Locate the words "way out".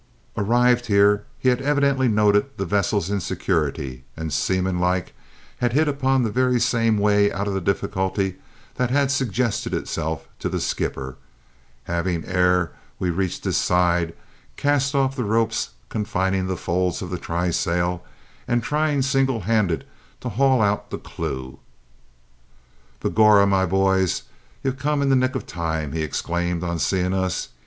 6.97-7.47